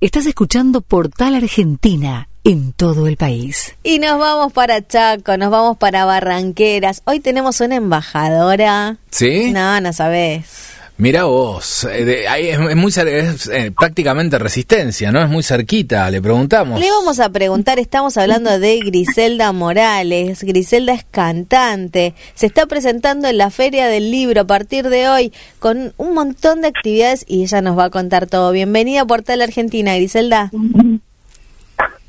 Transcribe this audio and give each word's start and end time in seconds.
Estás 0.00 0.26
escuchando 0.26 0.80
Portal 0.80 1.34
Argentina 1.34 2.28
en 2.44 2.72
todo 2.72 3.08
el 3.08 3.16
país. 3.16 3.74
Y 3.82 3.98
nos 3.98 4.16
vamos 4.16 4.52
para 4.52 4.86
Chaco, 4.86 5.36
nos 5.36 5.50
vamos 5.50 5.76
para 5.76 6.04
Barranqueras. 6.04 7.02
Hoy 7.04 7.18
tenemos 7.18 7.60
una 7.60 7.74
embajadora. 7.74 8.98
¿Sí? 9.10 9.50
No, 9.52 9.80
no 9.80 9.92
sabes. 9.92 10.77
Mira 11.00 11.26
vos, 11.26 11.84
eh, 11.84 12.26
es, 12.26 12.76
muy 12.76 12.90
es, 12.90 13.46
eh, 13.46 13.70
prácticamente 13.70 14.36
resistencia, 14.36 15.12
¿no? 15.12 15.22
Es 15.22 15.28
muy 15.28 15.44
cerquita, 15.44 16.10
le 16.10 16.20
preguntamos. 16.20 16.80
Le 16.80 16.90
vamos 16.90 17.20
a 17.20 17.28
preguntar, 17.28 17.78
estamos 17.78 18.16
hablando 18.16 18.58
de 18.58 18.80
Griselda 18.80 19.52
Morales. 19.52 20.42
Griselda 20.42 20.94
es 20.94 21.04
cantante, 21.08 22.14
se 22.34 22.46
está 22.46 22.66
presentando 22.66 23.28
en 23.28 23.38
la 23.38 23.50
Feria 23.50 23.86
del 23.86 24.10
Libro 24.10 24.40
a 24.40 24.46
partir 24.48 24.88
de 24.88 25.08
hoy 25.08 25.32
con 25.60 25.92
un 25.98 26.14
montón 26.14 26.62
de 26.62 26.68
actividades 26.68 27.24
y 27.28 27.44
ella 27.44 27.60
nos 27.60 27.78
va 27.78 27.84
a 27.84 27.90
contar 27.90 28.26
todo. 28.26 28.50
Bienvenida 28.50 29.02
a 29.02 29.06
Portal 29.06 29.40
Argentina, 29.40 29.94
Griselda. 29.94 30.50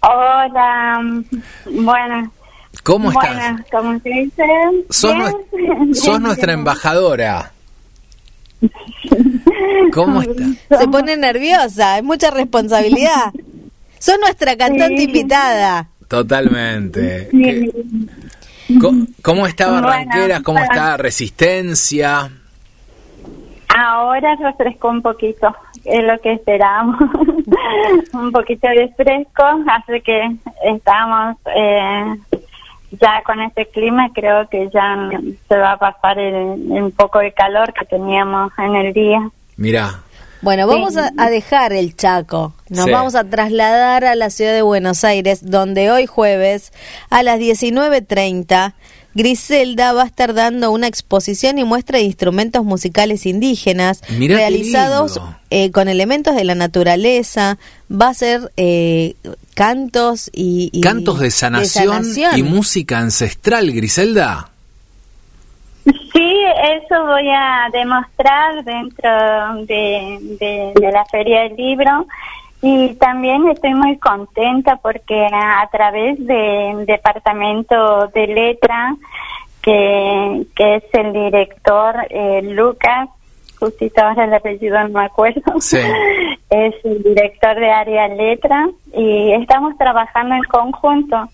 Hola, 0.01 1.23
buenas. 1.65 2.29
¿Cómo 2.81 3.11
estás? 3.11 3.35
Buenas, 3.35 3.61
¿cómo 3.69 3.99
se 3.99 4.09
dice? 4.09 4.43
sos 4.89 6.19
nuestra 6.19 6.53
embajadora. 6.53 7.51
¿Cómo 9.93 10.21
está? 10.21 10.77
Se 10.79 10.87
pone 10.87 11.17
nerviosa, 11.17 11.97
es 11.97 12.03
mucha 12.03 12.31
responsabilidad. 12.31 13.31
Son 13.99 14.19
nuestra 14.21 14.55
cantante 14.55 15.03
invitada. 15.03 15.89
Totalmente. 16.07 17.29
¿Cómo, 19.21 19.45
está 19.45 19.69
Barranqueras? 19.69 20.41
¿Cómo 20.41 20.59
está 20.59 20.97
Resistencia? 20.97 22.29
Ahora 23.75 24.35
refrescó 24.35 24.89
un 24.89 25.01
poquito, 25.01 25.55
es 25.85 26.03
lo 26.03 26.17
que 26.19 26.33
esperamos. 26.33 26.97
un 28.13 28.31
poquito 28.31 28.67
de 28.67 28.89
fresco, 28.95 29.43
hace 29.67 30.01
que 30.01 30.37
estamos 30.65 31.37
eh, 31.55 32.15
ya 32.91 33.21
con 33.25 33.39
este 33.41 33.67
clima 33.67 34.09
creo 34.13 34.47
que 34.49 34.69
ya 34.73 35.09
se 35.47 35.57
va 35.57 35.73
a 35.73 35.77
pasar 35.77 36.19
el, 36.19 36.35
un 36.35 36.91
poco 36.91 37.19
de 37.19 37.31
calor 37.31 37.73
que 37.73 37.85
teníamos 37.85 38.51
en 38.57 38.75
el 38.75 38.93
día. 38.93 39.29
Mira. 39.57 40.01
Bueno, 40.41 40.67
vamos 40.67 40.95
a, 40.95 41.11
dejar 41.29 41.73
el 41.73 41.97
Chaco, 41.97 42.53
nos 42.69 42.89
vamos 42.89 43.15
a 43.15 43.25
trasladar 43.25 44.05
a 44.05 44.15
la 44.15 44.29
ciudad 44.29 44.53
de 44.53 44.61
Buenos 44.61 45.03
Aires, 45.03 45.41
donde 45.43 45.91
hoy 45.91 46.05
jueves 46.05 46.71
a 47.09 47.23
las 47.23 47.41
19.30 47.41 48.73
Griselda 49.13 49.93
va 49.93 50.03
a 50.03 50.05
estar 50.05 50.33
dando 50.33 50.71
una 50.71 50.87
exposición 50.87 51.57
y 51.57 51.63
muestra 51.63 51.97
de 51.97 52.05
instrumentos 52.05 52.63
musicales 52.63 53.25
indígenas 53.25 54.01
realizados 54.07 55.19
eh, 55.49 55.71
con 55.71 55.87
elementos 55.87 56.35
de 56.35 56.43
la 56.43 56.55
naturaleza. 56.55 57.57
Va 57.91 58.09
a 58.09 58.13
ser 58.13 58.51
eh, 58.55 59.15
cantos 59.55 60.29
y, 60.31 60.79
cantos 60.81 61.19
de 61.19 61.31
sanación, 61.31 62.05
y 62.35 62.43
música 62.43 62.99
ancestral, 62.99 63.71
Griselda. 63.71 64.51
Sí, 65.85 66.35
eso 66.83 67.03
voy 67.05 67.29
a 67.29 67.67
demostrar 67.71 68.63
dentro 68.63 69.09
de, 69.65 70.73
de 70.75 70.91
la 70.91 71.03
Feria 71.05 71.43
del 71.43 71.55
Libro. 71.55 72.05
Y 72.61 72.95
también 72.95 73.47
estoy 73.49 73.73
muy 73.73 73.97
contenta 73.99 74.75
porque 74.77 75.27
a 75.31 75.67
través 75.71 76.17
del 76.25 76.85
Departamento 76.85 78.07
de 78.07 78.27
Letra, 78.27 78.95
que, 79.61 80.45
que 80.55 80.75
es 80.75 80.83
el 80.93 81.13
director 81.13 81.95
eh, 82.09 82.41
Lucas, 82.43 83.09
justito 83.59 84.01
ahora 84.01 84.25
el 84.25 84.33
apellido 84.33 84.81
no 84.83 84.89
me 84.89 85.05
acuerdo, 85.05 85.41
es 86.49 86.75
el 86.83 87.03
director 87.03 87.55
de 87.59 87.71
área 87.71 88.07
letra 88.07 88.69
y 88.93 89.31
estamos 89.33 89.77
trabajando 89.77 90.35
en 90.35 90.43
conjunto. 90.43 91.29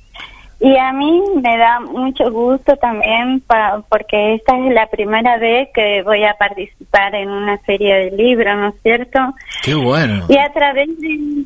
Y 0.66 0.76
a 0.78 0.92
mí 0.94 1.22
me 1.44 1.58
da 1.60 1.80
mucho 1.80 2.32
gusto 2.32 2.76
también 2.78 3.44
porque 3.88 4.34
esta 4.34 4.58
es 4.58 4.74
la 4.74 4.88
primera 4.88 5.38
vez 5.38 5.70
que 5.72 6.02
voy 6.02 6.24
a 6.24 6.34
participar 6.34 7.14
en 7.14 7.30
una 7.30 7.60
feria 7.60 7.98
de 7.98 8.10
libros, 8.10 8.58
¿no 8.58 8.70
es 8.70 8.82
cierto? 8.82 9.20
Qué 9.62 9.76
bueno. 9.76 10.26
Y 10.28 10.36
a 10.40 10.52
través 10.52 10.90
de, 11.00 11.46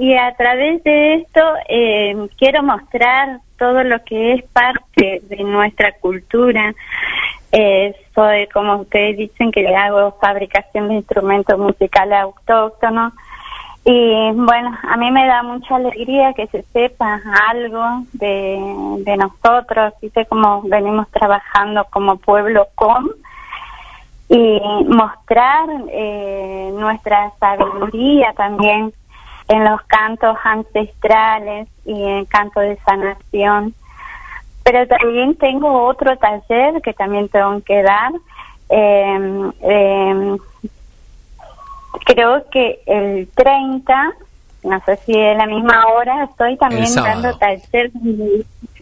y 0.00 0.12
a 0.12 0.34
través 0.36 0.82
de 0.82 1.14
esto 1.14 1.40
eh, 1.68 2.16
quiero 2.36 2.64
mostrar 2.64 3.38
todo 3.60 3.84
lo 3.84 4.02
que 4.02 4.32
es 4.32 4.42
parte 4.46 5.22
de 5.22 5.44
nuestra 5.44 5.92
cultura. 5.92 6.74
Eh, 7.52 7.94
soy, 8.12 8.48
como 8.48 8.78
ustedes 8.78 9.18
dicen, 9.18 9.52
que 9.52 9.68
hago 9.68 10.18
fabricación 10.20 10.88
de 10.88 10.94
instrumentos 10.94 11.56
musicales 11.56 12.18
autóctonos. 12.18 13.12
Y 13.90 14.32
bueno, 14.32 14.76
a 14.82 14.98
mí 14.98 15.10
me 15.10 15.26
da 15.26 15.42
mucha 15.42 15.76
alegría 15.76 16.34
que 16.34 16.46
se 16.48 16.62
sepa 16.74 17.22
algo 17.48 18.02
de, 18.12 18.58
de 18.98 19.16
nosotros, 19.16 19.94
sé 20.12 20.26
cómo 20.26 20.60
venimos 20.64 21.08
trabajando 21.08 21.86
como 21.88 22.18
pueblo 22.18 22.68
com 22.74 23.08
y 24.28 24.60
mostrar 24.88 25.70
eh, 25.90 26.70
nuestra 26.74 27.32
sabiduría 27.40 28.34
también 28.34 28.92
en 29.48 29.64
los 29.64 29.80
cantos 29.84 30.36
ancestrales 30.44 31.66
y 31.86 32.04
en 32.04 32.26
canto 32.26 32.60
de 32.60 32.76
sanación. 32.84 33.72
Pero 34.64 34.86
también 34.86 35.34
tengo 35.36 35.84
otro 35.84 36.14
taller 36.18 36.82
que 36.82 36.92
también 36.92 37.30
tengo 37.30 37.58
que 37.62 37.82
dar. 37.82 38.12
Eh, 38.68 39.50
eh, 39.62 40.36
creo 42.04 42.44
que 42.50 42.80
el 42.86 43.28
30, 43.34 44.12
no 44.64 44.82
sé 44.84 44.98
si 45.06 45.12
es 45.12 45.36
la 45.36 45.46
misma 45.46 45.86
hora, 45.86 46.24
estoy 46.24 46.56
también 46.56 46.92
dando 46.94 47.36
taller, 47.38 47.90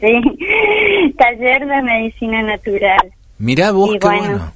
taller 1.19 1.67
de 1.67 1.83
medicina 1.83 2.43
natural. 2.43 3.13
Mirá 3.39 3.73
vos, 3.73 3.91
qué 4.01 4.07
bueno. 4.07 4.53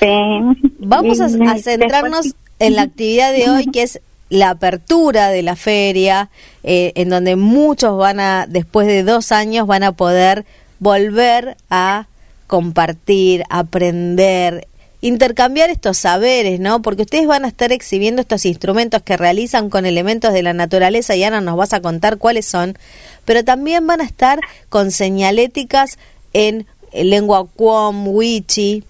sí. 0.00 0.70
Vamos 0.78 1.20
a, 1.20 1.28
centrarnos 1.58 2.34
en 2.58 2.76
la 2.76 2.82
actividad 2.82 3.32
de 3.32 3.50
hoy, 3.50 3.66
que 3.66 3.82
es 3.82 4.00
la 4.28 4.50
apertura 4.50 5.28
de 5.28 5.42
la 5.42 5.56
feria, 5.56 6.30
eh, 6.62 6.92
en 6.96 7.10
donde 7.10 7.36
muchos 7.36 7.96
van 7.96 8.20
a, 8.20 8.46
después 8.48 8.86
de 8.86 9.04
dos 9.04 9.32
años, 9.32 9.66
van 9.66 9.84
a 9.84 9.92
poder 9.92 10.44
volver 10.80 11.56
a 11.70 12.06
compartir, 12.46 13.44
aprender, 13.48 14.66
intercambiar 15.04 15.68
estos 15.68 15.98
saberes, 15.98 16.60
¿no? 16.60 16.80
Porque 16.80 17.02
ustedes 17.02 17.26
van 17.26 17.44
a 17.44 17.48
estar 17.48 17.72
exhibiendo 17.72 18.22
estos 18.22 18.46
instrumentos 18.46 19.02
que 19.02 19.18
realizan 19.18 19.68
con 19.68 19.84
elementos 19.84 20.32
de 20.32 20.42
la 20.42 20.54
naturaleza 20.54 21.14
y 21.14 21.22
Ana 21.22 21.42
nos 21.42 21.58
vas 21.58 21.74
a 21.74 21.82
contar 21.82 22.16
cuáles 22.16 22.46
son, 22.46 22.78
pero 23.26 23.44
también 23.44 23.86
van 23.86 24.00
a 24.00 24.04
estar 24.04 24.40
con 24.70 24.90
señaléticas 24.90 25.98
en 26.32 26.66
lengua 26.94 27.46
Quom, 27.54 28.08
Wichi, 28.08 28.82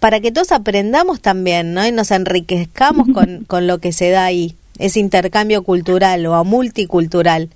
para 0.00 0.18
que 0.18 0.32
todos 0.32 0.50
aprendamos 0.50 1.20
también, 1.20 1.74
¿no? 1.74 1.86
Y 1.86 1.92
nos 1.92 2.10
enriquezcamos 2.10 3.06
con, 3.14 3.44
con 3.46 3.68
lo 3.68 3.78
que 3.78 3.92
se 3.92 4.10
da 4.10 4.24
ahí, 4.24 4.56
ese 4.80 4.98
intercambio 4.98 5.62
cultural 5.62 6.26
o 6.26 6.42
multicultural. 6.42 7.50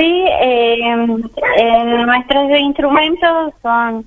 Sí, 0.00 0.24
eh, 0.26 0.96
nuestros 2.06 2.58
instrumentos 2.58 3.52
son, 3.60 4.06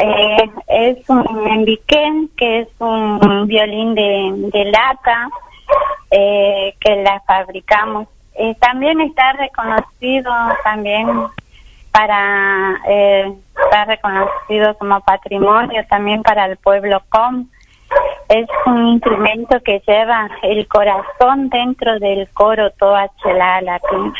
eh, 0.00 0.50
es 0.68 1.10
un 1.10 1.46
embiquén, 1.46 2.30
que 2.38 2.60
es 2.60 2.68
un 2.78 3.46
violín 3.46 3.94
de, 3.94 4.64
lata, 4.72 5.28
eh, 6.10 6.74
que 6.80 6.96
la 7.02 7.20
fabricamos. 7.26 8.08
Eh, 8.34 8.54
también 8.60 8.98
está 9.02 9.32
reconocido 9.32 10.32
también 10.64 11.06
para, 11.92 12.80
eh, 12.88 13.30
está 13.62 13.84
reconocido 13.84 14.74
como 14.78 15.02
patrimonio 15.02 15.84
también 15.90 16.22
para 16.22 16.46
el 16.46 16.56
pueblo 16.56 17.02
com. 17.10 17.46
Es 18.30 18.48
un 18.64 18.86
instrumento 18.86 19.60
que 19.62 19.82
lleva 19.86 20.30
el 20.42 20.66
corazón 20.66 21.50
dentro 21.50 21.98
del 21.98 22.26
coro 22.30 22.70
toda 22.70 23.10
latín. 23.60 24.14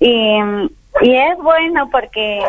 Y, 0.00 0.38
y 1.00 1.16
es 1.16 1.38
bueno 1.38 1.88
porque 1.90 2.40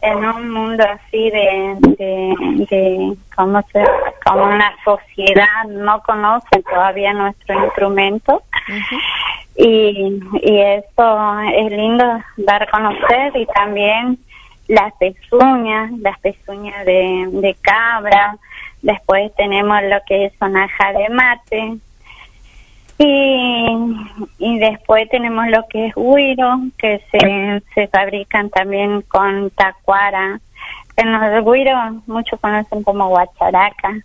en 0.00 0.24
un 0.24 0.50
mundo 0.50 0.84
así 0.88 1.30
de, 1.30 1.76
de, 1.98 3.16
como, 3.36 3.62
se, 3.72 3.84
como 4.24 4.44
una 4.44 4.72
sociedad 4.84 5.64
no 5.68 6.02
conoce 6.02 6.62
todavía 6.62 7.12
nuestro 7.12 7.64
instrumento. 7.64 8.42
y, 9.56 10.20
y 10.42 10.60
eso 10.60 11.40
es 11.54 11.72
lindo 11.72 12.04
dar 12.38 12.62
a 12.62 12.70
conocer 12.70 13.36
y 13.36 13.46
también 13.46 14.18
las 14.68 14.92
pezuñas, 14.94 15.92
las 16.00 16.18
pezuñas 16.20 16.84
de, 16.86 17.28
de 17.30 17.54
cabra, 17.60 18.36
después 18.80 19.34
tenemos 19.36 19.82
lo 19.84 19.98
que 20.06 20.26
es 20.26 20.32
sonaja 20.38 20.92
de 20.92 21.08
mate, 21.10 21.76
y, 23.04 23.96
y 24.38 24.58
después 24.58 25.08
tenemos 25.08 25.46
lo 25.48 25.66
que 25.68 25.86
es 25.86 25.92
huiro, 25.96 26.60
que 26.78 27.00
se, 27.10 27.62
se 27.74 27.88
fabrican 27.88 28.50
también 28.50 29.02
con 29.02 29.50
tacuara. 29.50 30.40
En 30.96 31.12
los 31.12 31.44
huiro 31.44 31.76
muchos 32.06 32.38
conocen 32.40 32.82
como 32.82 33.08
guacharaca. 33.08 33.96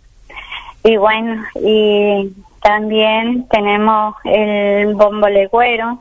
Y 0.84 0.96
bueno, 0.96 1.42
y, 1.56 2.32
también 2.62 3.46
tenemos 3.48 4.14
el 4.24 4.94
bombo 4.94 5.28
legüero. 5.28 6.00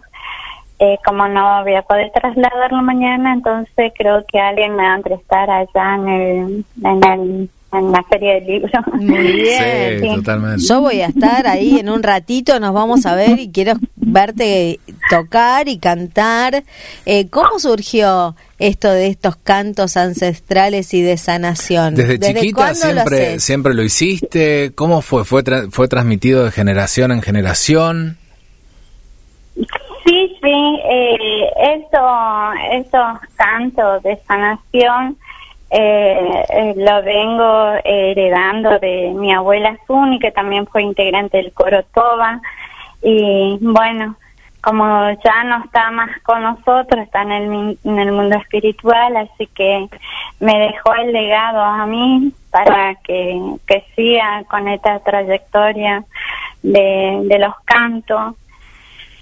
Eh, 0.80 0.98
como 1.06 1.28
no 1.28 1.64
voy 1.64 1.74
a 1.74 1.82
poder 1.82 2.12
trasladarlo 2.12 2.84
mañana, 2.84 3.34
entonces 3.34 3.92
creo 3.98 4.24
que 4.28 4.40
alguien 4.40 4.76
me 4.76 4.84
va 4.84 4.96
a 4.96 5.00
prestar 5.00 5.50
allá 5.50 5.96
en 5.96 6.08
el, 6.08 6.66
en 6.84 7.04
el 7.04 7.50
en 7.74 7.92
la 7.92 8.02
feria 8.04 8.36
del 8.36 8.46
libro. 8.48 8.70
Muy 8.94 9.32
bien. 9.34 10.02
Sí, 10.02 10.08
totalmente. 10.16 10.64
Yo 10.68 10.82
voy 10.82 11.02
a 11.02 11.08
estar 11.08 11.48
ahí 11.48 11.80
en 11.80 11.90
un 11.90 12.02
ratito, 12.04 12.60
nos 12.60 12.74
vamos 12.74 13.06
a 13.06 13.16
ver 13.16 13.40
y 13.40 13.52
quiero 13.52 13.74
verte 13.96 14.80
tocar 15.10 15.68
y 15.68 15.78
cantar. 15.78 16.64
Eh, 17.06 17.28
¿Cómo 17.30 17.60
surgió 17.60 18.36
esto 18.58 18.90
de 18.90 19.08
estos 19.08 19.36
cantos 19.36 19.98
ancestrales 19.98 20.94
y 20.94 21.02
de 21.02 21.18
sanación? 21.18 21.96
Desde, 21.96 22.20
chiquita 22.20 22.56
cuándo 22.56 22.80
lo 22.88 22.92
siempre, 22.94 23.40
siempre 23.40 23.74
lo 23.74 23.84
hiciste. 23.84 24.72
¿Cómo 24.74 25.02
fue? 25.02 25.26
¿Fue, 25.26 25.44
tra- 25.44 25.70
fue 25.70 25.88
transmitido 25.88 26.46
de 26.46 26.52
generación 26.52 27.12
en 27.12 27.22
generación? 27.22 28.18
Sí, 30.06 30.38
sí, 30.42 30.80
eh, 30.90 31.50
eso, 31.76 32.00
esos 32.72 33.20
cantos 33.36 34.04
de 34.04 34.18
sanación 34.26 35.18
eh, 35.70 36.46
eh, 36.50 36.74
lo 36.78 37.04
vengo 37.04 37.74
heredando 37.84 38.80
de 38.80 39.12
mi 39.16 39.34
abuela 39.34 39.78
Zuni, 39.86 40.20
que 40.20 40.32
también 40.32 40.66
fue 40.68 40.84
integrante 40.84 41.38
del 41.38 41.54
coro 41.54 41.84
Toba. 41.94 42.42
Y 43.02 43.58
bueno, 43.62 44.16
como 44.62 45.12
ya 45.24 45.44
no 45.44 45.64
está 45.64 45.92
más 45.92 46.10
con 46.24 46.44
nosotros, 46.44 47.04
está 47.04 47.22
en 47.22 47.32
el, 47.32 47.80
en 47.84 48.00
el 48.00 48.12
mundo 48.12 48.38
espiritual, 48.38 49.16
así 49.18 49.48
que 49.48 49.88
me 50.40 50.58
dejó 50.58 50.94
el 50.96 51.12
legado 51.14 51.62
a 51.62 51.86
mí 51.86 52.32
para 52.52 52.96
que, 52.96 53.40
que 53.66 53.86
siga 53.96 54.44
con 54.50 54.68
esta 54.68 55.00
trayectoria 55.00 56.04
de, 56.64 57.22
de 57.26 57.40
los 57.40 57.54
cantos. 57.66 58.36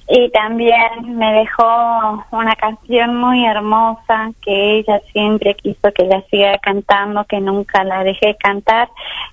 Y 0.07 0.29
también 0.29 1.17
me 1.17 1.33
dejó 1.33 2.23
una 2.31 2.55
canción 2.55 3.17
muy 3.17 3.43
hermosa 3.43 4.29
que 4.43 4.77
ella 4.77 4.99
siempre 5.11 5.55
quiso 5.55 5.91
que 5.93 6.05
la 6.05 6.21
siga 6.29 6.59
cantando, 6.59 7.25
que 7.25 7.41
nunca 7.41 7.83
la 7.83 8.03
dejé 8.03 8.35
cantar, 8.35 8.89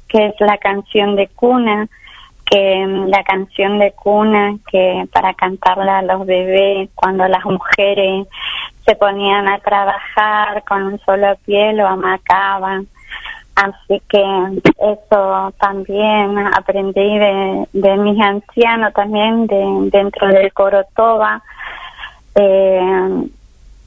que 0.09 0.27
es 0.27 0.35
la 0.41 0.57
canción 0.57 1.15
de 1.15 1.29
cuna, 1.29 1.89
que 2.51 2.87
la 3.07 3.23
canción 3.23 3.79
de 3.79 3.93
cuna 3.93 4.57
que 4.71 5.07
para 5.13 5.35
cantarla 5.35 5.99
a 5.99 6.03
los 6.03 6.27
bebés 6.27 6.89
cuando 6.95 7.29
las 7.29 7.45
mujeres 7.45 8.27
se 8.85 8.95
ponían 8.97 9.49
a 9.49 9.59
trabajar 9.59 10.65
con 10.65 10.85
un 10.85 10.99
solo 11.01 11.37
pie 11.45 11.75
lo 11.75 11.87
amacaban. 11.87 12.89
Así 13.55 14.01
que 14.09 14.23
eso 14.79 15.53
también 15.61 16.39
aprendí 16.39 17.19
de, 17.19 17.69
de 17.73 17.97
mis 17.99 18.21
ancianos 18.21 18.95
también 18.95 19.47
de, 19.47 19.91
dentro 19.91 20.29
del 20.29 20.53
coro 20.53 20.85
Toba. 20.97 21.43
Eh, 22.35 23.29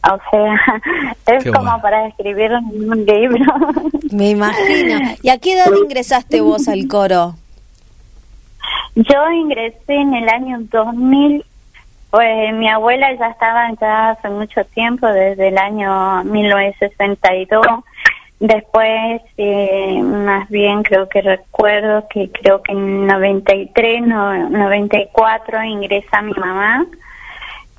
o 0.04 0.20
sea, 0.30 0.82
es 1.36 1.44
Qué 1.44 1.52
como 1.52 1.64
bueno. 1.64 1.82
para 1.82 2.08
escribir 2.08 2.52
un 2.52 3.06
libro. 3.06 3.54
Me 4.12 4.30
imagino. 4.30 5.00
¿Y 5.22 5.30
a 5.30 5.40
qué 5.40 5.54
edad 5.54 5.72
ingresaste 5.76 6.42
vos 6.42 6.68
al 6.68 6.88
coro? 6.88 7.36
Yo 8.96 9.32
ingresé 9.32 9.94
en 9.94 10.14
el 10.14 10.30
año 10.30 10.60
2000, 10.72 11.44
pues 12.12 12.54
mi 12.54 12.70
abuela 12.70 13.14
ya 13.16 13.28
estaba 13.28 13.70
ya 13.82 14.12
hace 14.12 14.30
mucho 14.30 14.64
tiempo, 14.66 15.08
desde 15.08 15.50
el 15.50 15.58
año 15.58 16.24
1962. 16.24 17.66
Después, 18.40 19.22
eh, 19.38 20.02
más 20.04 20.50
bien 20.50 20.84
creo 20.84 21.08
que 21.08 21.22
recuerdo 21.22 22.06
que 22.10 22.30
creo 22.32 22.62
que 22.62 22.74
en 22.74 23.08
93, 23.08 24.02
no, 24.06 24.50
94 24.50 25.64
ingresa 25.64 26.22
mi 26.22 26.34
mamá, 26.34 26.86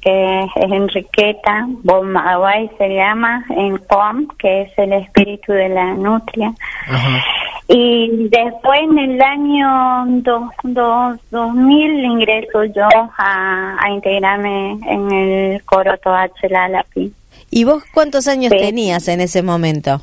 que 0.01 0.41
es 0.45 0.51
Enriqueta 0.57 1.67
Bombaguay 1.83 2.71
se 2.79 2.89
llama, 2.95 3.45
en 3.51 3.77
POM, 3.79 4.29
que 4.39 4.63
es 4.63 4.79
el 4.79 4.93
espíritu 4.95 5.53
de 5.53 5.69
la 5.69 5.93
nutria. 5.95 6.55
Ajá. 6.89 7.23
Y 7.69 8.29
después 8.31 8.81
en 8.83 8.97
el 8.99 9.21
año 9.21 10.05
dos, 10.23 10.51
dos, 10.63 11.19
2000 11.33 12.05
ingreso 12.05 12.65
yo 12.65 12.87
a, 13.19 13.77
a 13.81 13.91
integrarme 13.91 14.79
en 14.89 15.11
el 15.13 15.65
coro 15.65 15.99
Toache 15.99 16.49
Lalapi. 16.49 17.13
¿Y 17.51 17.65
vos 17.65 17.83
cuántos 17.93 18.29
años 18.29 18.53
Sí. 18.53 18.59
tenías 18.59 19.09
en 19.09 19.21
ese 19.21 19.43
momento? 19.43 20.01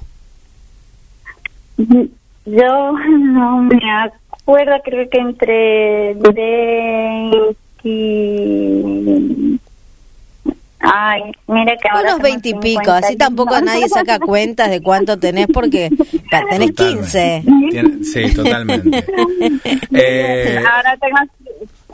Yo 1.78 2.92
no 3.20 3.62
me 3.64 3.80
acuerdo, 3.92 4.74
creo 4.84 5.10
que 5.10 5.18
entre 5.20 6.14
20... 6.16 7.58
Ay, 10.86 11.22
mire 11.48 11.78
que 11.82 11.88
ahora 11.90 12.10
Unos 12.16 12.22
veintipico, 12.22 12.92
así 12.92 13.14
51. 13.14 13.18
tampoco 13.18 13.62
nadie 13.62 13.88
saca 13.88 14.20
cuentas 14.20 14.70
de 14.70 14.82
cuánto 14.82 15.18
tenés 15.18 15.48
porque 15.48 15.90
tenés 15.90 16.76
Totalmente. 16.76 16.84
15. 16.84 17.44
Tiene- 17.72 18.04
sí, 18.04 18.34
totalmente. 18.36 19.06
Eh, 19.96 20.58
Ahora 20.60 20.98
tengo 20.98 21.18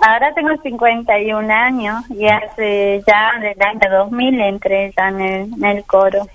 ahora 0.02 0.34
tengo 0.34 0.50
51 0.64 1.54
años 1.54 2.04
y 2.10 2.26
hace 2.28 3.04
ya 3.06 3.32
del 3.42 3.62
año 3.62 3.98
2000 4.06 4.42
entré 4.42 4.92
ya 4.98 5.10
en 5.10 5.22
el, 5.22 5.54
en 5.54 5.66
el 5.66 5.84
coro. 5.84 6.26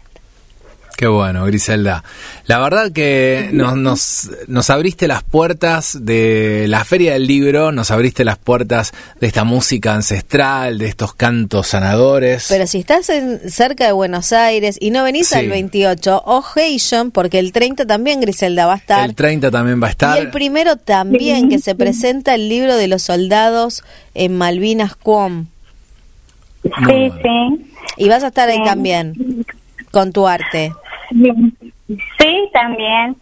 Qué 0.97 1.09
bueno, 1.09 1.45
Griselda. 1.47 2.05
La 2.47 2.61
verdad 2.61 2.93
que 2.93 3.51
nos, 3.53 3.77
nos, 3.77 4.31
nos 4.47 4.71
abriste 4.71 5.09
las 5.09 5.25
puertas 5.25 5.99
de 6.05 6.67
la 6.69 6.85
Feria 6.85 7.15
del 7.15 7.27
Libro, 7.27 7.73
nos 7.73 7.91
abriste 7.91 8.25
las 8.25 8.39
puertas 8.39 8.93
de 9.21 9.27
esta 9.27 9.43
música 9.43 9.93
ancestral, 9.95 10.79
de 10.79 10.87
estos 10.87 11.13
cantos 11.15 11.67
sanadores. 11.67 12.47
Pero 12.49 12.67
si 12.69 12.79
estás 12.79 13.09
en- 13.11 13.51
cerca 13.51 13.87
de 13.87 13.93
Buenos 13.93 14.33
Aires 14.33 14.77
y 14.81 14.91
no 14.91 15.03
venís 15.03 15.29
Sí. 15.29 15.35
al 15.35 15.49
28, 15.49 16.23
ojation, 16.25 17.11
porque 17.11 17.41
el 17.41 17.51
30 17.51 17.87
también 17.87 18.21
Griselda 18.21 18.67
va 18.67 18.75
a 18.75 18.77
estar. 18.77 19.05
el 19.09 19.17
30 19.17 19.51
también 19.51 19.83
va 19.83 19.89
a 19.89 19.91
estar. 19.91 20.17
Y 20.17 20.21
el 20.21 20.31
primero 20.31 20.77
también, 20.77 21.49
que 21.49 21.59
se 21.59 21.75
presenta 21.75 22.37
el 22.37 22.49
libro 22.49 22.77
de 22.77 22.87
los 22.87 23.03
soldados 23.03 23.83
en 24.15 24.37
Malvinas 24.39 24.95
Cuom. 24.95 25.47
Sí, 26.63 27.13
sí. 27.23 27.71
Y 27.97 28.09
vas 28.09 28.23
a 28.23 28.29
estar 28.29 28.49
ahí 28.49 28.63
también, 28.65 29.45
con 29.91 30.13
tu 30.13 30.27
arte. 30.27 30.73
Sí, 32.19 32.51
también. 32.53 33.17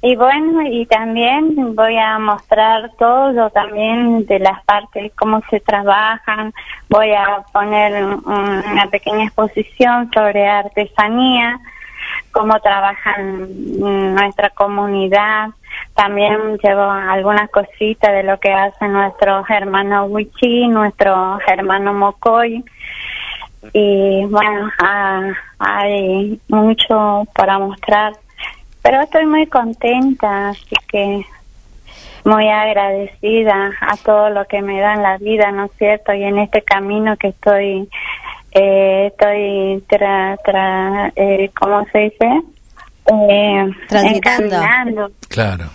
Y 0.00 0.16
bueno, 0.16 0.62
y 0.62 0.84
también 0.86 1.74
voy 1.74 1.96
a 1.96 2.18
mostrar 2.18 2.90
todo 2.98 3.48
también 3.50 4.26
de 4.26 4.38
las 4.38 4.62
partes, 4.64 5.12
cómo 5.16 5.40
se 5.50 5.60
trabajan. 5.60 6.52
Voy 6.90 7.12
a 7.12 7.42
poner 7.52 8.04
un- 8.04 8.22
una 8.26 8.86
pequeña 8.90 9.24
exposición 9.24 10.10
sobre 10.12 10.46
artesanía, 10.46 11.58
cómo 12.32 12.60
trabajan 12.60 13.48
nuestra 14.14 14.50
comunidad. 14.50 15.48
También 15.94 16.58
llevo 16.62 16.82
algunas 16.82 17.50
cositas 17.50 18.12
de 18.12 18.24
lo 18.24 18.38
que 18.38 18.52
hacen 18.52 18.92
nuestros 18.92 19.48
hermanos 19.48 20.08
Wichi, 20.10 20.68
nuestro 20.68 21.38
hermano 21.46 21.94
Mocoy. 21.94 22.62
Y 23.72 24.24
bueno, 24.26 24.70
ah, 24.78 25.32
hay 25.58 26.40
mucho 26.48 27.24
para 27.34 27.58
mostrar, 27.58 28.12
pero 28.82 29.00
estoy 29.00 29.26
muy 29.26 29.46
contenta, 29.46 30.50
así 30.50 30.76
que 30.88 31.24
muy 32.24 32.48
agradecida 32.48 33.70
a 33.80 33.96
todo 33.98 34.30
lo 34.30 34.44
que 34.46 34.62
me 34.62 34.80
da 34.80 34.94
en 34.94 35.02
la 35.02 35.18
vida, 35.18 35.50
¿no 35.52 35.66
es 35.66 35.72
cierto? 35.78 36.12
Y 36.12 36.22
en 36.22 36.38
este 36.38 36.62
camino 36.62 37.16
que 37.16 37.28
estoy, 37.28 37.88
eh, 38.52 39.10
estoy, 39.12 39.82
tra, 39.88 40.36
tra, 40.44 41.12
eh, 41.16 41.50
¿cómo 41.58 41.84
se 41.92 41.98
dice? 41.98 42.42
Eh, 43.28 43.70
Transitando. 43.88 45.10
Claro. 45.28 45.66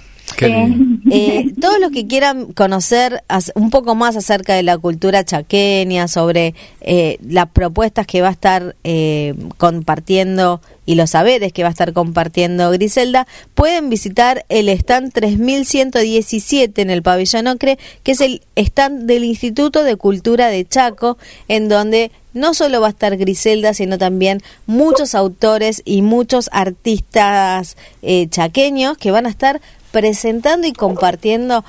Lindo. 0.47 0.99
Eh, 1.11 1.53
todos 1.59 1.79
los 1.79 1.91
que 1.91 2.05
quieran 2.05 2.53
conocer 2.53 3.23
un 3.55 3.71
poco 3.71 3.95
más 3.95 4.15
acerca 4.15 4.53
de 4.53 4.61
la 4.61 4.77
cultura 4.77 5.23
chaqueña, 5.23 6.07
sobre 6.07 6.53
eh, 6.81 7.17
las 7.25 7.49
propuestas 7.49 8.05
que 8.05 8.21
va 8.21 8.27
a 8.27 8.31
estar 8.31 8.75
eh, 8.83 9.33
compartiendo 9.57 10.61
y 10.85 10.95
los 10.95 11.11
saberes 11.11 11.53
que 11.53 11.63
va 11.63 11.69
a 11.69 11.71
estar 11.71 11.93
compartiendo 11.93 12.69
Griselda, 12.71 13.27
pueden 13.55 13.89
visitar 13.89 14.45
el 14.49 14.69
stand 14.69 15.13
3117 15.13 16.81
en 16.81 16.89
el 16.89 17.01
pabellón 17.01 17.47
Ocre, 17.47 17.79
que 18.03 18.11
es 18.11 18.21
el 18.21 18.41
stand 18.55 19.05
del 19.07 19.23
Instituto 19.23 19.83
de 19.83 19.95
Cultura 19.95 20.47
de 20.47 20.65
Chaco, 20.67 21.17
en 21.47 21.69
donde 21.69 22.11
no 22.33 22.53
solo 22.53 22.81
va 22.81 22.87
a 22.87 22.91
estar 22.91 23.17
Griselda, 23.17 23.73
sino 23.73 23.97
también 23.97 24.41
muchos 24.67 25.15
autores 25.15 25.81
y 25.85 26.01
muchos 26.01 26.49
artistas 26.51 27.77
eh, 28.01 28.27
chaqueños 28.29 28.97
que 28.97 29.11
van 29.11 29.25
a 29.25 29.29
estar 29.29 29.61
presentando 29.91 30.67
y 30.67 30.73
compartiendo 30.73 31.63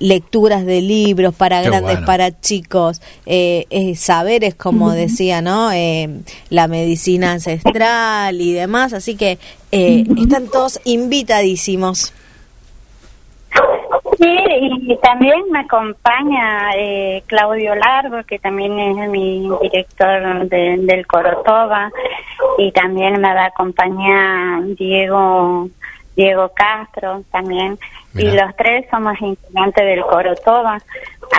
lecturas 0.00 0.64
de 0.64 0.80
libros 0.80 1.34
para 1.34 1.60
Qué 1.60 1.68
grandes, 1.68 1.92
bueno. 1.94 2.06
para 2.06 2.40
chicos, 2.40 3.02
eh, 3.26 3.66
eh, 3.70 3.96
saberes, 3.96 4.54
como 4.54 4.92
decía, 4.92 5.42
¿no? 5.42 5.72
Eh, 5.72 6.08
la 6.50 6.68
medicina 6.68 7.32
ancestral 7.32 8.40
y 8.40 8.52
demás. 8.52 8.92
Así 8.92 9.16
que 9.16 9.38
eh, 9.72 10.04
están 10.16 10.48
todos 10.48 10.80
invitadísimos. 10.84 12.12
Sí, 14.18 14.36
y 14.82 14.96
también 14.98 15.42
me 15.50 15.60
acompaña 15.60 16.70
eh, 16.76 17.22
Claudio 17.26 17.74
Largo, 17.76 18.24
que 18.24 18.38
también 18.38 18.78
es 18.78 19.08
mi 19.10 19.48
director 19.62 20.48
del 20.48 21.06
Corotoba, 21.06 21.90
y 22.58 22.72
también 22.72 23.20
me 23.20 23.32
va 23.34 23.44
a 23.44 23.46
acompañar 23.46 24.64
Diego 24.76 25.68
Diego 26.18 26.50
Castro 26.52 27.22
también, 27.30 27.78
y 28.14 28.28
los 28.32 28.54
tres 28.56 28.84
somos 28.90 29.14
integrantes 29.20 29.84
del 29.84 30.02
Corotoba, 30.02 30.78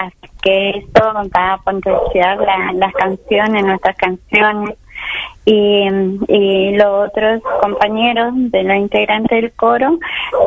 así 0.01 0.31
que 0.41 0.69
esto 0.69 1.13
va 1.35 1.53
a 1.53 1.57
potenciar 1.57 2.39
las 2.75 2.93
canciones, 2.93 3.65
nuestras 3.65 3.97
canciones. 3.97 4.77
Y, 5.45 5.87
y 6.27 6.77
los 6.77 7.07
otros 7.07 7.41
compañeros 7.61 8.33
de 8.35 8.63
los 8.63 8.77
integrantes 8.77 9.41
del 9.41 9.51
coro 9.53 9.97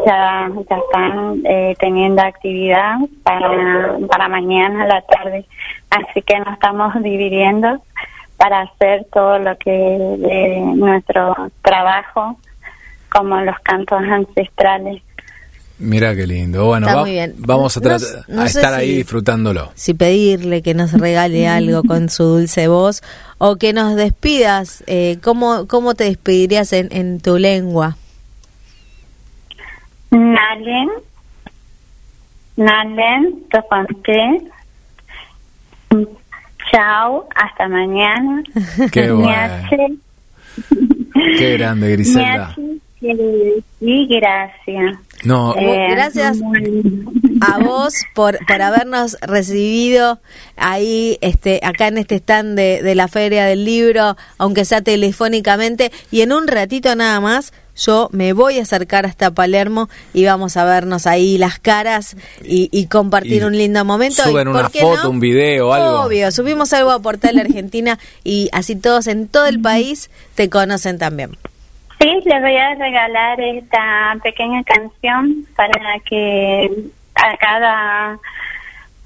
ya, 0.06 0.48
ya 0.70 0.76
están 0.76 1.42
eh, 1.44 1.74
teniendo 1.78 2.22
actividad 2.22 2.98
para, 3.24 3.96
para 4.08 4.28
mañana 4.28 4.84
a 4.84 4.86
la 4.86 5.02
tarde. 5.02 5.44
Así 5.90 6.22
que 6.22 6.38
nos 6.38 6.54
estamos 6.54 6.94
dividiendo 7.02 7.82
para 8.36 8.60
hacer 8.60 9.06
todo 9.12 9.38
lo 9.38 9.56
que 9.56 9.94
es 9.96 10.76
nuestro 10.76 11.34
trabajo, 11.62 12.36
como 13.12 13.40
los 13.40 13.56
cantos 13.62 14.00
ancestrales. 14.00 15.02
Mira 15.78 16.14
qué 16.14 16.26
lindo. 16.26 16.66
Bueno, 16.66 16.86
vamos 17.38 17.76
a, 17.76 17.80
a 18.40 18.44
estar 18.46 18.72
ahí 18.72 18.96
disfrutándolo. 18.96 19.72
Si 19.74 19.94
pedirle 19.94 20.62
que 20.62 20.74
nos 20.74 20.92
regale 20.92 21.48
algo 21.48 21.82
con 21.82 22.08
su 22.08 22.22
dulce 22.24 22.68
voz 22.68 23.02
o 23.38 23.56
que 23.56 23.72
nos 23.72 23.96
despidas, 23.96 24.84
eh, 24.86 25.18
¿cómo, 25.22 25.66
¿cómo 25.66 25.94
te 25.94 26.04
despedirías 26.04 26.72
en, 26.72 26.88
en 26.92 27.20
tu 27.20 27.36
lengua? 27.36 27.96
Nalen, 30.10 30.88
Nalen, 32.56 33.44
Topante. 33.50 34.42
Chao, 36.70 37.28
hasta 37.34 37.68
mañana. 37.68 38.42
Qué 38.92 39.10
bueno. 39.10 39.68
Qué 41.38 41.52
grande, 41.54 41.90
Griselda. 41.92 42.54
Sí, 43.80 44.06
gracias. 44.08 44.98
No, 45.24 45.56
eh, 45.56 45.88
gracias 45.90 46.38
a 47.40 47.58
vos 47.58 47.94
por, 48.14 48.38
por 48.46 48.62
habernos 48.62 49.16
recibido 49.20 50.20
ahí, 50.56 51.18
este, 51.20 51.60
acá 51.62 51.88
en 51.88 51.98
este 51.98 52.16
stand 52.16 52.56
de, 52.56 52.82
de 52.82 52.94
la 52.94 53.08
Feria 53.08 53.44
del 53.44 53.64
Libro, 53.64 54.16
aunque 54.38 54.64
sea 54.64 54.82
telefónicamente, 54.82 55.92
y 56.10 56.22
en 56.22 56.32
un 56.32 56.48
ratito 56.48 56.94
nada 56.94 57.20
más 57.20 57.52
yo 57.76 58.08
me 58.12 58.32
voy 58.32 58.58
a 58.58 58.62
acercar 58.62 59.06
hasta 59.06 59.30
Palermo 59.30 59.88
y 60.12 60.24
vamos 60.24 60.56
a 60.56 60.64
vernos 60.64 61.06
ahí 61.06 61.38
las 61.38 61.58
caras 61.58 62.16
y, 62.44 62.86
compartir 62.86 63.44
un 63.44 63.56
lindo 63.56 63.84
momento. 63.84 64.22
Suben 64.22 64.48
una 64.48 64.68
foto, 64.68 65.08
un 65.08 65.20
video, 65.20 65.72
algo. 65.72 66.02
Obvio, 66.02 66.30
subimos 66.32 66.72
algo 66.72 66.90
a 66.90 67.00
Portal 67.00 67.38
Argentina 67.38 67.98
y 68.24 68.50
así 68.52 68.76
todos 68.76 69.06
en 69.06 69.28
todo 69.28 69.46
el 69.46 69.60
país 69.60 70.10
te 70.34 70.50
conocen 70.50 70.98
también. 70.98 71.30
Sí, 72.02 72.20
les 72.24 72.42
voy 72.42 72.56
a 72.56 72.74
regalar 72.74 73.40
esta 73.40 74.16
pequeña 74.24 74.64
canción 74.64 75.46
para 75.54 76.00
que 76.00 76.68
a 77.14 77.36
cada 77.36 78.18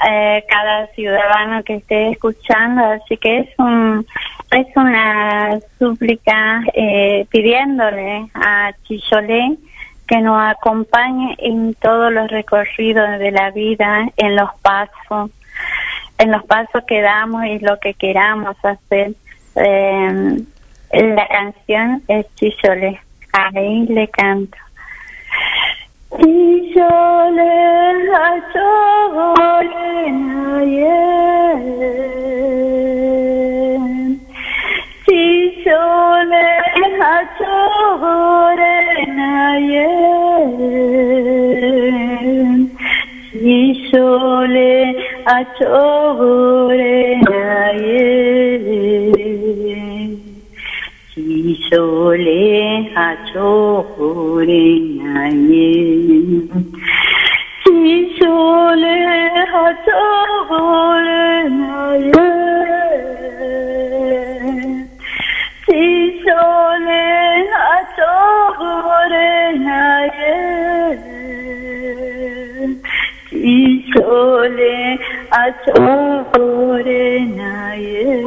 eh, 0.09 0.43
cada 0.49 0.87
ciudadano 0.95 1.63
que 1.63 1.75
esté 1.75 2.13
escuchando, 2.13 2.83
así 2.87 3.19
que 3.19 3.41
es 3.41 3.49
un 3.59 4.07
es 4.51 4.67
una 4.77 5.59
súplica 5.79 6.63
eh, 6.73 7.27
pidiéndole 7.29 8.31
a 8.33 8.73
Chicholé 8.85 9.59
que 10.09 10.23
nos 10.23 10.41
acompañe 10.41 11.37
en 11.39 11.75
todos 11.75 12.11
los 12.11 12.31
recorridos 12.31 13.19
de 13.19 13.31
la 13.31 13.51
vida, 13.51 14.09
en 14.17 14.37
los 14.37 14.49
pasos, 14.63 15.31
en 16.17 16.33
los 16.33 16.43
pasos 16.45 16.83
que 16.87 17.03
damos 17.03 17.45
y 17.45 17.59
lo 17.59 17.79
que 17.79 17.93
queramos 17.93 18.57
hacer. 18.65 19.13
Eh, 19.57 20.47
la 20.97 21.29
canción 21.29 22.03
es 22.09 22.25
Chisole. 22.37 22.99
Ahí 23.33 23.85
le 23.87 24.09
canto. 24.09 24.57
Chisole, 26.17 27.53
chole, 28.55 30.11
naye. 30.11 30.97
Chisole, 35.05 36.47
chole, 37.37 38.75
naye. 39.19 39.89
Chisole, 43.33 44.97
chole, 45.59 47.06
오래 75.69 77.19
나의 77.25 78.23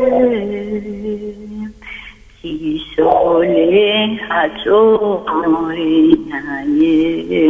기솔에 2.42 4.18
하죠 4.28 5.24
오래 5.26 5.80
나의 6.28 7.48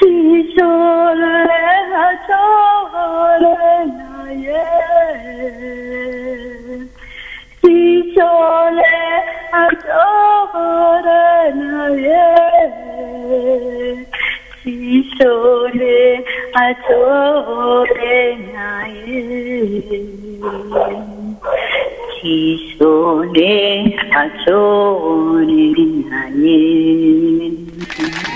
기솔에 0.00 1.52
하죠 1.92 2.30
오래 2.90 3.52
나의 3.86 4.50
기솔에 7.62 8.82
하죠 9.52 9.86
오래 10.54 11.10
나의 11.54 12.08
기솔 14.64 15.53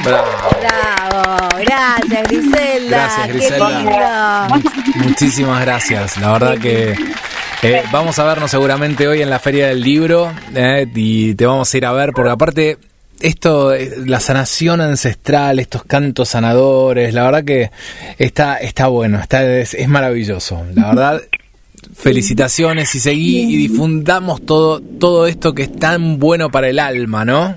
Bravo. 0.05 0.29
gracias 1.59 2.29
Griselda. 2.29 2.89
Gracias 2.89 3.29
Griselda. 3.29 4.49
Muchísimas 4.97 5.61
gracias. 5.61 6.19
La 6.19 6.33
verdad 6.33 6.59
que 6.59 6.95
eh, 7.63 7.83
vamos 7.91 8.19
a 8.19 8.25
vernos 8.25 8.51
seguramente 8.51 9.09
hoy 9.09 9.23
en 9.23 9.31
la 9.31 9.39
Feria 9.39 9.69
del 9.69 9.81
Libro 9.81 10.33
eh, 10.55 10.87
y 10.95 11.35
te 11.35 11.47
vamos 11.47 11.73
a 11.73 11.77
ir 11.77 11.87
a 11.87 11.93
ver 11.93 12.13
porque 12.13 12.31
aparte 12.31 12.79
esto, 13.21 13.75
eh, 13.75 13.91
la 14.07 14.21
sanación 14.21 14.81
ancestral, 14.81 15.59
estos 15.59 15.85
cantos 15.85 16.31
sanadores, 16.31 17.13
la 17.15 17.25
verdad 17.25 17.45
que 17.45 17.71
está, 18.19 18.57
está 18.57 18.89
bueno, 18.89 19.19
está, 19.19 19.45
es, 19.45 19.75
es 19.75 19.89
maravilloso. 19.89 20.65
La 20.75 20.89
verdad, 20.89 21.21
felicitaciones 21.95 22.95
y 22.95 23.01
seguí 23.01 23.55
y 23.55 23.57
difundamos 23.57 24.45
todo, 24.45 24.81
todo 24.81 25.27
esto 25.27 25.55
que 25.55 25.63
es 25.63 25.77
tan 25.77 26.19
bueno 26.19 26.51
para 26.51 26.69
el 26.69 26.79
alma, 26.79 27.25
¿no? 27.25 27.57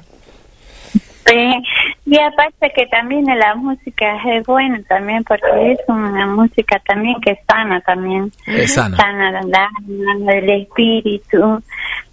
Sí, 1.27 1.63
y 2.06 2.20
aparte 2.20 2.72
que 2.75 2.88
también 2.88 3.25
la 3.25 3.56
música 3.56 4.18
es 4.34 4.46
buena 4.46 4.82
también 4.89 5.24
porque 5.24 5.72
es 5.72 5.80
una 5.88 6.25
música 6.27 6.82
también 6.86 7.15
que 7.22 7.39
sana 7.48 7.80
también. 7.82 8.32
Es 8.48 8.74
sana. 8.74 8.98
Sana 8.98 9.39
el 10.34 10.50
espíritu. 10.50 11.63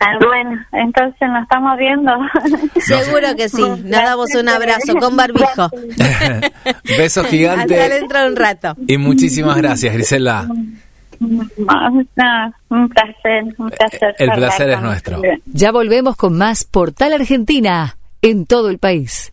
Ah, 0.00 0.16
bueno, 0.24 0.64
entonces 0.72 1.28
nos 1.28 1.42
estamos 1.42 1.76
viendo. 1.76 2.12
Seguro 2.80 3.34
que 3.36 3.48
sí. 3.48 3.62
Nos 3.62 3.82
damos 3.82 4.34
un 4.34 4.48
abrazo 4.48 4.94
con 4.94 5.16
barbijo. 5.16 5.68
Besos 6.84 7.26
gigantes. 7.30 7.78
Hasta 7.78 7.94
dentro 7.94 8.20
de 8.20 8.28
un 8.28 8.36
rato. 8.36 8.76
Y 8.86 8.96
muchísimas 8.96 9.56
gracias, 9.56 9.92
Grisela. 9.94 10.46
un 11.18 11.50
placer, 12.88 13.44
un 13.58 13.70
placer. 13.70 14.14
El 14.18 14.30
placer 14.30 14.70
es 14.70 14.80
nuestro. 14.80 15.20
Ya 15.46 15.72
volvemos 15.72 16.16
con 16.16 16.38
más 16.38 16.64
Portal 16.64 17.12
Argentina 17.12 17.96
en 18.22 18.46
todo 18.46 18.70
el 18.70 18.78
país. 18.78 19.32